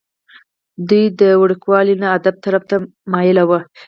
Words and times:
دوي 0.87 1.05
د 1.19 1.21
وړوکوالي 1.41 1.95
نه 2.01 2.07
ادب 2.17 2.35
طرف 2.45 2.63
ته 2.69 2.75
مائله 3.11 3.43
وو۔ 3.45 3.59